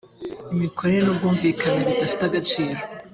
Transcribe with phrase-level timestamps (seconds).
[0.53, 2.79] imikorere n ubwumvikane bidafite agaciro